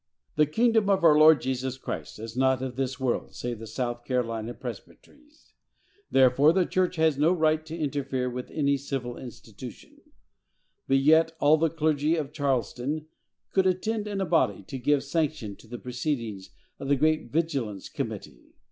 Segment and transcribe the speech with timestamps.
[0.35, 4.03] The kingdom of our Lord Jesus Christ is not of this world, say the South
[4.03, 5.53] Carolina Presbyteries;
[6.09, 10.01] therefore, the church has no right to interfere with any civil institution;
[10.87, 13.09] but yet all the clergy of Charleston
[13.53, 16.49] could attend in a body to give sanction to the proceedings
[16.79, 18.55] of the great Vigilance Committee.